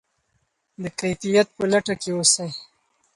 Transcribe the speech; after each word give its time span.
د 0.81 0.83
کیفیت 0.99 1.47
په 1.55 1.63
لټه 1.71 1.93
کې 2.01 2.09
اوسئ. 2.15 2.49